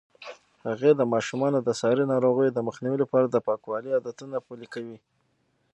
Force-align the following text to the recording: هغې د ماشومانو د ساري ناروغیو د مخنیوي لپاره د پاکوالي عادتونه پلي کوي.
هغې 0.67 0.91
د 0.95 1.01
ماشومانو 1.13 1.57
د 1.61 1.69
ساري 1.81 2.05
ناروغیو 2.13 2.55
د 2.55 2.59
مخنیوي 2.67 2.97
لپاره 3.03 3.25
د 3.29 3.37
پاکوالي 3.47 3.89
عادتونه 3.93 4.37
پلي 4.47 4.67
کوي. 4.73 4.97